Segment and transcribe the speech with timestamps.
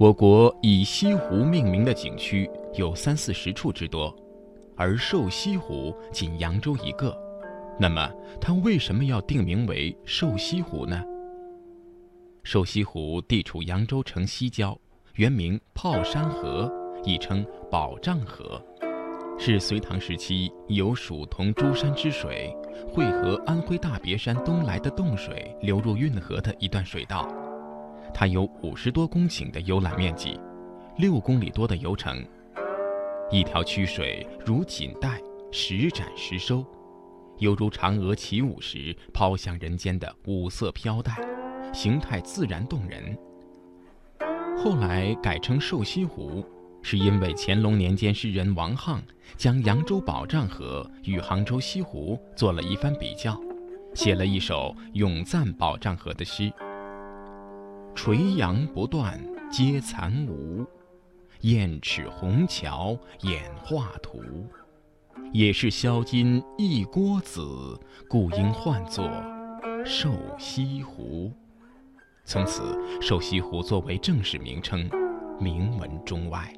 [0.00, 4.16] 我国以西湖命名的景区有三四十处之多，
[4.74, 7.14] 而瘦西湖仅扬州一个。
[7.78, 8.10] 那么，
[8.40, 11.04] 它为什么要定名为瘦西湖呢？
[12.42, 14.74] 瘦西湖地处扬州城西郊，
[15.16, 16.72] 原名炮山河，
[17.04, 18.58] 亦称宝障河，
[19.38, 22.56] 是隋唐时期由蜀同珠山之水
[22.88, 27.28] 汇合安徽大别山东来的洞水流入运河的一段水道。
[28.12, 30.38] 它有五十多公顷的游览面积，
[30.98, 32.24] 六公里多的游程，
[33.30, 36.64] 一条曲水如锦带，时展时收，
[37.38, 41.16] 犹如嫦娥起舞时抛向人间的五色飘带，
[41.72, 43.16] 形态自然动人。
[44.58, 46.44] 后来改称瘦西湖，
[46.82, 49.00] 是因为乾隆年间诗人王沆
[49.36, 53.40] 将扬州宝障河与杭州西湖做了一番比较，
[53.94, 56.52] 写了一首咏赞宝障河的诗。
[57.94, 60.66] 垂杨不断接残芜，
[61.40, 64.22] 雁齿红桥演画图。
[65.32, 69.08] 也是销金一锅子，故应唤作
[69.84, 71.32] 瘦西湖。
[72.24, 74.88] 从此，瘦西湖作为正式名称，
[75.38, 76.52] 名闻中外。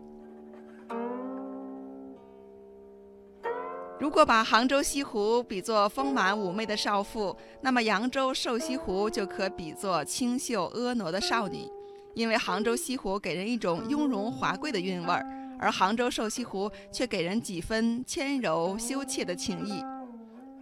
[4.03, 11.69] 如果把杭州西湖比作丰满妩媚的少妇，那么扬州瘦西湖就可比作清秀婀娜的少女，
[12.12, 15.25] 因为杭州西湖给人一种雍容华贵的韵味儿，
[15.56, 19.81] 而杭州瘦西湖却给人几分纤柔羞怯的情意。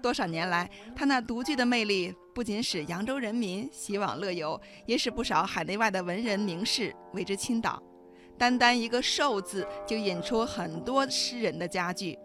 [0.03, 7.83] 多少年来，它那独具的魅力不仅使扬州人民喜往乐游，也使不少海内外的文人名士为之倾倒。
[8.37, 12.19] 单单一个“瘦”字，就引出很多诗人的佳句。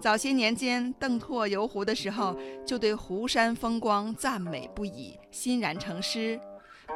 [0.00, 6.40] 早些年间，邓拓游湖的时候，就对湖山风光赞美不已，欣然成诗：“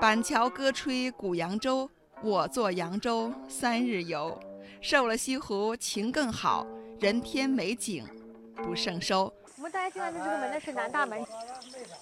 [0.00, 1.90] 板桥歌吹古扬州，
[2.22, 4.38] 我作扬州三日游。
[4.80, 6.64] 瘦了西湖情更好，
[7.00, 8.04] 人天美景
[8.62, 9.32] 不胜收。”
[9.82, 11.26] 刚进来的这个门呢是南大门，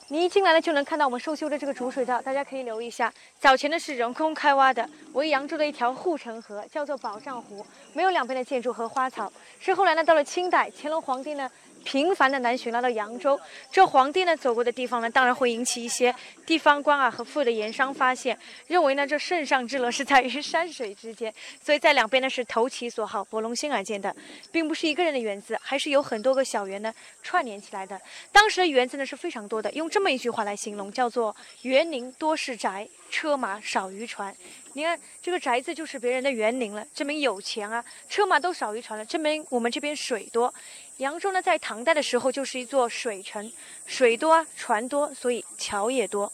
[0.08, 3.10] 你一进来呢就能看到我们收修的这个主水道，大家可以留意一下。
[3.38, 7.64] 早前呢是人工开挖的，为扬州的一条护城河，叫做宝障湖，
[7.94, 9.32] 没有两边的建筑和花草。
[9.58, 11.50] 是后来呢到了清代，乾隆皇帝呢。
[11.84, 13.38] 频繁的南巡来到扬州，
[13.70, 16.14] 这皇帝呢走过的地方呢，当然会引起一些
[16.46, 21.32] 地方官啊和富的盐商发现，认为呢这圣上之乐是在于山水之间，
[21.62, 24.14] 所以在两边呢是投其所好，博龙心而建的，
[24.52, 26.92] 并不是一个人的园子，还是有很多个小园呢
[27.22, 28.00] 串联起来的。
[28.30, 34.34] 当时的园子呢是非常多的，用这么一句话来形容，叫做园林多是宅，车马少于船。
[34.74, 40.52] 你看这个宅子就是别人的园林了，证明有钱啊；车马都少于船了，证明我们这边水多。
[40.98, 43.50] 扬州呢，在唐代的时候就是一座水城，
[43.86, 46.32] 水多，船多，所以桥也多。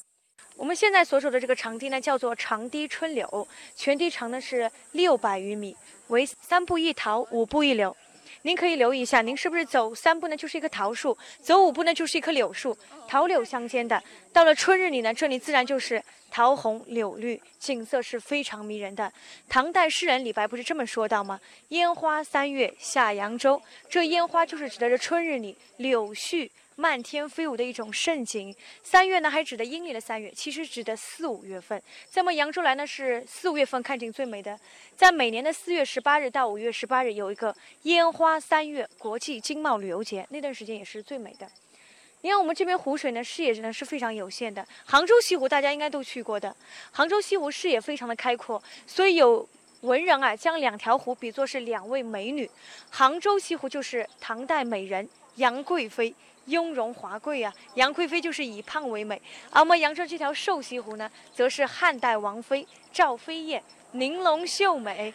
[0.57, 5.77] 我们现在所处的这个长堤呢，叫做长堤春柳，全堤长呢是六百余米，
[6.09, 7.97] 为三步一桃，五步一柳。
[8.47, 14.01] 您可以留意一下，您是不是走三步呢就是一棵桃树，走五步呢就是一棵柳树，桃柳相间的。
[14.33, 19.13] 到了春日里呢，这里自然就是桃红柳绿，景色是非常迷人的。
[19.49, 21.41] 唐代诗人李白不是这么说到吗？
[21.71, 26.49] 烟花三月下扬州，这烟花就是指的这春日里柳絮。
[26.79, 31.83] 漫天飞舞的一种盛景，三月呢还指的阴历的三月，其实指的四五月份。
[32.11, 34.59] 在我们扬州来呢是四五月份看景最美的，
[34.95, 41.51] 在每年的四月十八日到五月十八日有一个烟花三月国际经贸旅游节，那段时间也是最美的。
[42.21, 46.55] 你看我们这边湖水呢视野呢是非常有限的，杭州西湖大家应该都去过的，
[46.91, 49.49] 杭州西湖视野非常的开阔，所以有
[49.81, 52.51] 文人啊将两条湖比作是两位美女，
[52.91, 56.15] 杭州西湖就是唐代美人杨贵妃。
[56.47, 59.21] 雍容华贵啊，杨贵妃就是以胖为美，
[59.51, 63.63] 而我们扬州这条瘦西湖呢，则是汉代王妃赵飞燕，
[63.93, 65.13] 玲珑秀美。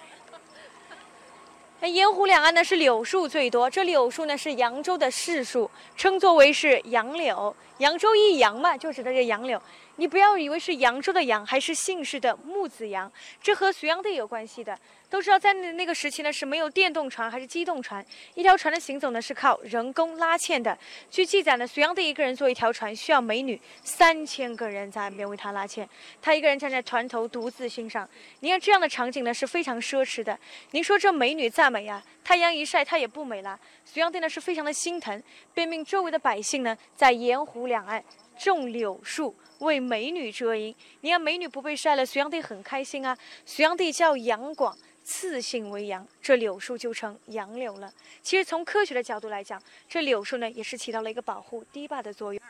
[1.80, 7.56] 那盐湖两岸呢是柳树最多，这柳树呢是扬州的市树，称作为是杨柳。
[7.80, 9.60] 扬州一杨嘛，就指的这杨柳。
[10.02, 14.76] 你不要以为是扬州的扬，还是姓氏的木子扬，这和隋炀帝有关系的。
[15.08, 18.04] 都知道在那那个时期呢是没有电动船还是机动船，
[18.34, 20.76] 一条船的行走呢是靠人工拉纤的。
[21.12, 25.88] 据记载呢，隋炀帝一个人坐一条船需要美女三千个人在岸边为他拉纤，
[26.20, 28.10] 他一个人站在船头独自欣赏。
[28.40, 30.36] 你看这样的场景呢是非常奢侈的。
[30.72, 33.60] 您说这美女再美呀，太阳一晒她也不美了。
[33.86, 35.22] 隋炀帝呢是非常的心疼，
[35.54, 38.04] 便命周围的百姓呢在沿湖两岸
[38.44, 39.36] 种柳树。
[39.60, 43.16] 为美女遮阴，你看美女不被晒了，隋炀帝很开心啊。
[43.46, 47.94] 隋炀帝叫杨广，赐姓为杨，这柳树就成杨柳了。
[48.24, 52.42] 其实从科学的角度来讲，这柳树呢也是起到了一个保护堤坝的作用。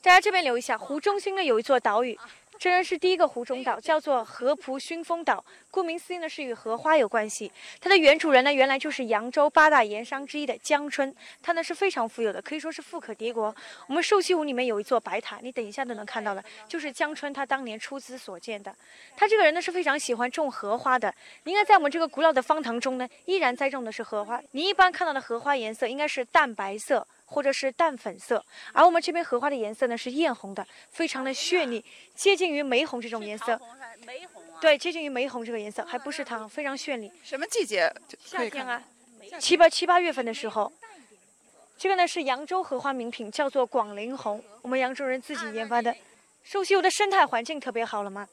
[0.00, 2.18] 大家这边留意一下，湖中心呢有一座岛屿，
[2.58, 5.44] 这然是第一个湖中岛，叫做河浦熏风岛。
[5.70, 7.50] 顾名思义呢，是与荷花有关系。
[7.80, 13.54] 它的原主人呢，原来就是扬州八大盐商之一的江春，他呢是非常富有的，可以说是富可敌国。
[13.88, 18.74] 我们瘦西湖里面有一座白塔，你等一下都能看到了，就是江春他当年出资所建的。
[19.16, 21.12] 他这个人呢是非常喜欢种荷花的。
[21.44, 24.40] 应该在我们这个古老的方塘中呢，依然栽种的是荷花。
[24.52, 27.06] 你一般看到的荷花颜色应该是淡白色。
[27.24, 31.84] 或者是淡粉色，而我们这边荷花的颜色呢是艳红的，非常的绚丽，
[32.14, 33.60] 接近于玫红这种颜色。
[34.06, 34.60] 玫红啊。
[34.60, 37.10] 对，接近于玫红这个颜色，还不是糖，非常绚丽。
[37.22, 37.92] 什么季节？
[38.24, 38.82] 夏天啊，
[39.40, 40.72] 七八七八月份的时候。
[41.76, 45.94] 这个呢是扬州荷花名品，叫做广陵红，我们扬州人自己研发的。
[46.44, 48.28] 瘦西湖的生态环境特别好了吗？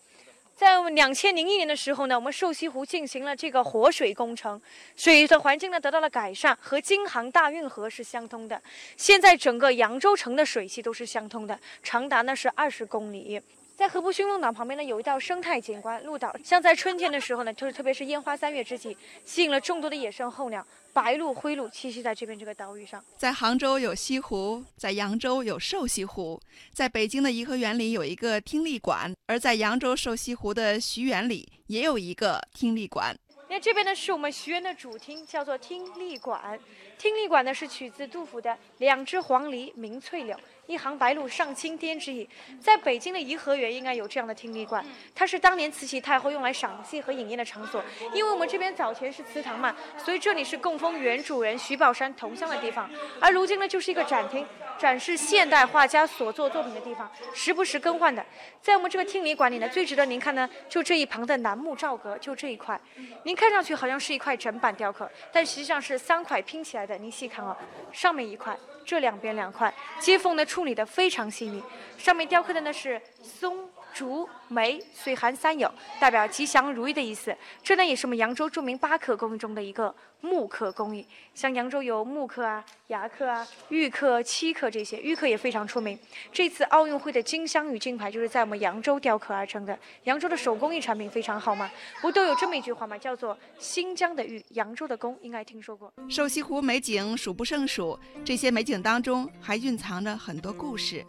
[0.55, 4.61] 在两千零一年的时候呢，我们瘦西湖进行了这个活水工程，
[4.95, 8.61] 水的环境呢得到了改善，和京杭大运河是相通的。
[8.95, 13.41] 现在整个扬州城的水系都是相通的，长达呢是二十公里。
[13.81, 18.95] 在河浦薰梦岛旁边呢，有一道生态景观鹭岛，像在春天的时候呢，就是特别是烟花三月之际，
[19.25, 20.63] 吸引了众多的野生候鸟，
[20.93, 23.03] 白鹭、灰鹭栖息在这边这个岛屿上。
[23.17, 26.39] 在杭州有西湖，在扬州有瘦西湖，
[26.71, 33.17] 在北京的颐和园里有一个听力馆，而在扬州瘦西湖的徐园里也有一个听力馆。
[33.51, 36.57] 那这边呢是我们徐园的主厅，叫做听力馆。
[36.97, 40.39] 听力馆呢是取自杜甫的“两只黄鹂鸣翠柳”。
[40.67, 42.29] 一行白鹭上青天之意，
[42.61, 47.83] 在北京的颐和园应该有这样的听力馆，它是当年慈禧太后用来赏戏和饮宴的场所。
[48.13, 52.89] 因为我们这边早前是祠堂嘛，所以这里是供奉原主人徐宝山铜像的地方。
[53.19, 58.25] 而如今呢，就是一个展厅，展示现代画家所作作品的地方，时不时更换的。
[58.61, 62.79] 在我们这个厅里馆里呢，最值得您看呢，就这一旁的楠木罩格，就这一块，
[63.23, 66.97] 您看上去好像是一块整板雕刻，但实际上是三块拼起来的。
[66.97, 67.57] 您细看啊，
[67.91, 68.57] 上面一块。
[68.83, 71.63] 这两边两块接缝呢处理的非常细腻，
[71.99, 73.69] 上面雕刻的呢是松。
[73.93, 77.35] 竹、梅、岁寒三友，代表吉祥如意的意思。
[77.61, 81.05] 这呢也是我们扬州著名八刻工艺中的一个木刻工艺。
[81.33, 85.97] 像扬州有木刻啊、牙刻啊、玉刻、漆刻这些，玉刻也非常出名。
[86.31, 89.77] 这次奥运会的金镶玉金牌就是在我们扬州雕刻而成的。
[90.03, 91.69] 扬州的手工艺产品非常好嘛，
[92.01, 92.97] 不都有这么一句话吗？
[92.97, 95.91] 叫做“新疆的玉，扬州的工”，应该听说过。
[96.09, 101.05] 瘦西湖美景数不胜数，这些美景当中还蕴藏着很多故事。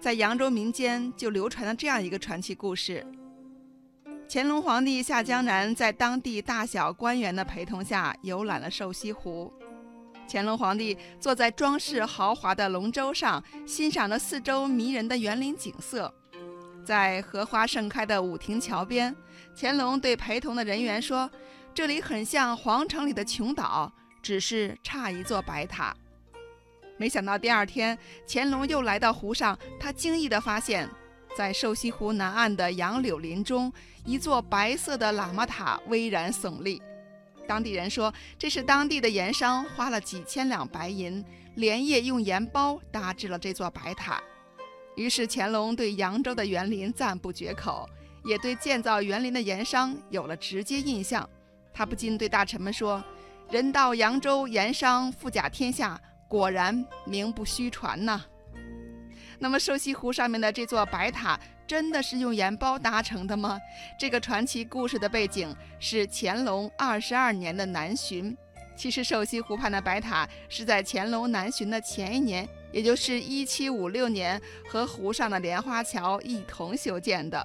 [0.00, 3.04] 在扬州民间就流传了这样一个传奇故事：
[4.28, 9.52] 乾隆皇帝下江南，在当地大小官员的陪同下游览了瘦西湖。
[10.30, 16.12] 乾隆皇帝坐在装饰豪华的龙舟上，欣赏着四周迷人的园林景色。
[16.84, 19.14] 在荷花盛开的武亭桥边，
[19.56, 21.28] 乾隆对陪同的人员说
[21.74, 23.92] ：“这里很像皇城里的琼岛，
[24.22, 25.94] 只是差一座白塔。”
[26.98, 27.96] 没想到第二天，
[28.26, 30.90] 乾隆又来到湖上，他惊异地发现，
[31.36, 33.72] 在瘦西湖南岸的杨柳林中，
[34.04, 36.82] 一座白色的喇嘛塔巍然耸立。
[37.46, 41.24] 当地人说，这是当地的盐商花了几千两白银，
[41.54, 44.20] 连夜用盐包搭制了这座白塔。
[44.96, 47.88] 于是乾隆对扬州的园林赞不绝口，
[48.24, 51.26] 也对建造园林的盐商有了直接印象。
[51.72, 53.02] 他不禁对大臣们说
[53.52, 55.98] ：“人到扬州，盐商富甲天下。”
[56.28, 58.22] 果然名不虚传呐。
[59.40, 63.58] 那么瘦西湖上面的这座白塔真的是用盐包搭成的吗？
[63.98, 68.36] 这个传奇故事的背景是乾隆二十二年的南巡。
[68.76, 77.44] 其实瘦西湖畔的白塔是在乾隆南巡的前一年，也就是一七五六年，和湖上的莲花桥一同修建的。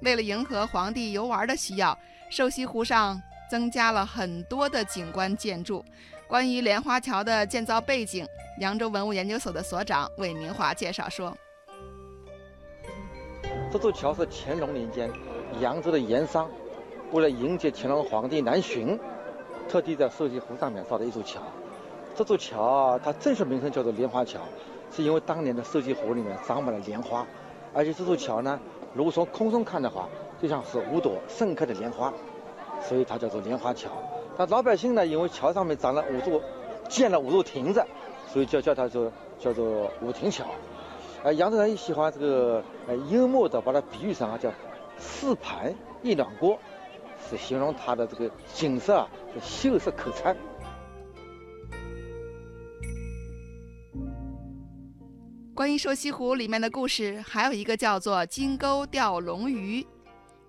[0.00, 1.98] 为了迎合皇帝游玩的需要，
[2.30, 5.84] 瘦西湖上增加了很多的景观建筑。
[6.26, 8.26] 关于莲花桥的建造背景，
[8.58, 11.36] 扬州文物研究所的所长魏明华介绍说
[13.70, 15.10] ：“这座桥是乾隆年间
[15.60, 16.50] 扬州的盐商
[17.12, 18.98] 为了迎接乾隆皇帝南巡，
[19.68, 21.40] 特地在瘦西湖上面造的一座桥。
[22.16, 24.40] 这座桥，它正式名称叫做莲花桥，
[24.90, 27.26] 是因为当年的瘦西湖里面长满了莲花，
[27.74, 28.58] 而且这座桥呢，
[28.94, 30.08] 如果从空中看的话，
[30.40, 32.12] 就像是五朵盛开的莲花，
[32.80, 33.90] 所以它叫做莲花桥。”
[34.36, 35.06] 那老百姓呢？
[35.06, 36.42] 因为桥上面长了五座，
[36.88, 37.84] 建了五座亭子，
[38.26, 40.44] 所以叫叫它做叫做五亭桥。
[41.22, 44.52] 呃，扬州人也喜欢这个呃幽默的把它比喻成啊叫
[44.98, 45.72] 四盘
[46.02, 46.58] 一暖锅，
[47.30, 49.08] 是形容它的这个景色啊
[49.40, 50.36] 秀色可餐。
[55.54, 59.86] 关于瘦西湖里面的故事，还有一个叫做金钩钓龙鱼。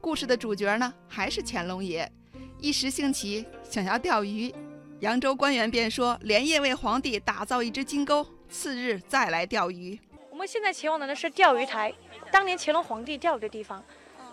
[0.02, 2.12] 故事的主角呢，还是乾隆爷。
[2.60, 4.54] 一时兴起，想要钓鱼，
[5.02, 10.00] 扬州官员便说连夜为皇帝打造一只金钩，次日再来钓鱼。
[10.32, 11.94] 我们现在前往的呢是钓鱼台，
[12.32, 13.84] 当年乾隆皇帝钓鱼的地方。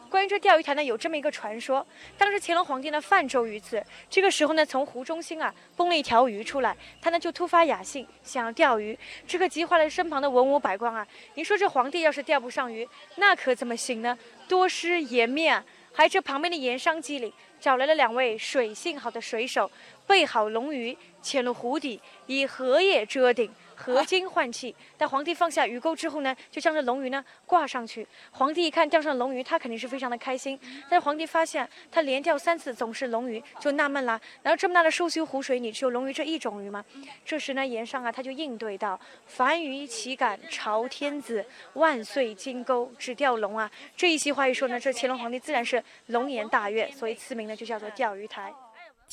[0.08, 1.86] 关于这钓鱼台呢，有这么一个传说：
[2.18, 11.06] 当时乾隆皇帝呢泛舟于此，这个时候呢，从湖中心啊蹦了一条鱼出来，他呢就突发雅兴，想要钓鱼，这可急坏了身旁的文武百官啊！
[11.34, 12.86] 您说这皇帝要是钓不上鱼，
[13.16, 14.16] 那可怎么行呢？
[14.46, 15.64] 多失颜面啊，
[15.94, 17.32] 还这旁边的盐商机灵，
[17.62, 19.70] 找来了两位水性好的水手，
[20.04, 23.48] 备好龙鱼，潜入湖底，以荷叶遮顶。
[23.82, 28.06] 合金换气，但皇帝放下鱼钩之后呢，就将这龙鱼呢挂上去。
[28.30, 30.56] 皇帝一看钓上龙鱼，他肯定是非常的开心。
[30.88, 34.12] 但是皇帝发现他连钓三次总是龙鱼，就纳闷了。
[34.44, 36.84] 难道这么大的寿星湖水里只有龙鱼这一种鱼吗？
[37.24, 41.44] 这时呢，岩上啊他就应对道：“凡鱼岂敢朝天子？
[41.72, 48.52] 万岁金钩只钓龙啊！”这一席话一说呢，这乾隆皇帝自然是龙颜大悦，所以赐名呢就叫做钓鱼台。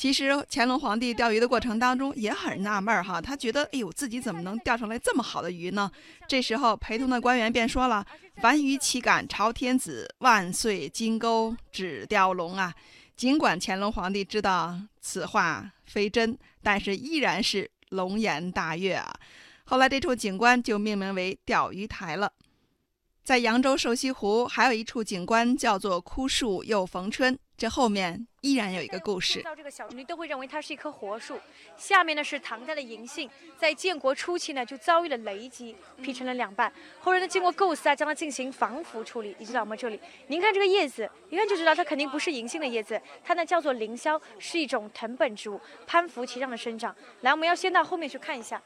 [0.00, 5.92] 其实乾隆皇帝钓鱼的过程当中也很纳闷儿哈，他觉得哎呦自己怎么能钓上来这么好的鱼呢？
[6.26, 8.02] 这时候陪同的官员便说了
[8.40, 10.08] ：“凡鱼岂敢朝天子？
[10.20, 12.74] 万岁金钩只钓龙啊！”
[13.14, 19.12] 尽管乾隆皇帝知道此话非真，但是依然是龙颜大悦啊。
[19.64, 22.32] 后来这处景观就命名为钓鱼台了。
[23.22, 27.38] 在扬州瘦西湖还有一处景观叫做枯树又逢春。
[27.56, 29.42] 这后面依然有一个故事。
[29.42, 31.38] 到这个小你都会认为它是一棵活树。
[31.76, 36.72] 下面呢是唐代的银杏，在建国初期呢就遭遇了雷击，劈成了两半。
[36.98, 40.00] 后人呢经过构思啊，将它进行防腐处理，移植到我们这里。
[40.28, 46.96] 您看这个叶子，一看就知道它肯定不是银杏的叶子，它呢叫做凌霄，是一种藤本植物，攀附其上的生长。
[47.20, 48.60] 来，我们要先到后面去看一下。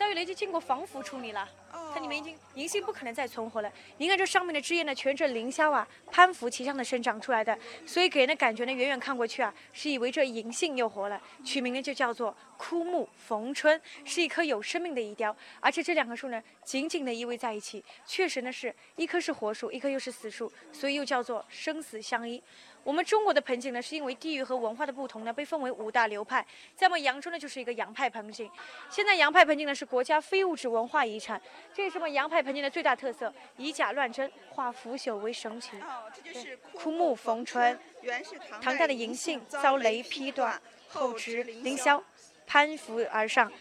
[0.00, 1.46] 遭遇雷击，经过防腐处理了。
[1.92, 3.70] 它里面已经银杏不可能再存活了。
[3.98, 11.20] 您看这上面的枝叶呢，全是凌霄啊，攀附其上的生长出来的，所以给人的感觉呢，远远看过去啊，是以为这银杏又活了。
[11.44, 15.36] 取名呢就叫做枯木逢春，是一棵有生命的遗雕。
[15.60, 22.42] 而且这两棵树呢，紧紧的依偎在一起，确实呢是一棵是活树，一棵又是死树，所以又叫做生死相依。
[22.82, 26.44] 我们中国的盆景呢，是因为地域和文化的不同呢，被分为五大流派。
[26.74, 28.50] 在我们扬州呢，就是一个洋派盆景。
[28.88, 31.40] 现在洋派盆景呢，是国家非物质文化遗产。
[31.74, 33.32] 这也是我们洋派盆景的最大特色？
[33.56, 35.76] 以假乱真，化腐朽为神奇。
[35.80, 37.78] 哦，这就是枯木逢春。
[38.00, 38.30] 原是
[38.62, 42.02] 唐代的银杏遭雷劈断，后植凌霄，
[42.46, 43.52] 攀附而上。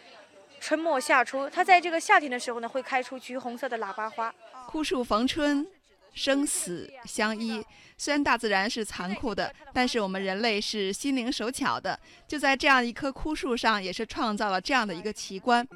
[0.61, 4.33] 春末夏初，它在这个夏天的时候呢，会开出橘红色的喇叭花。
[4.67, 5.67] 枯树逢春。
[6.13, 7.63] 生死相依，
[7.97, 11.99] 虽然大自然是残酷的，但是我们人类是心灵手巧的。
[12.27, 15.67] 就在这样一棵枯树上，也是创造了这样的一个奇观。